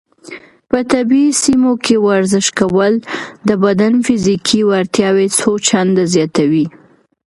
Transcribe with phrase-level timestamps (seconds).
[0.69, 2.93] په طبیعي سیمو کې ورزش کول
[3.47, 6.65] د بدن فزیکي وړتیاوې څو چنده زیاتوي.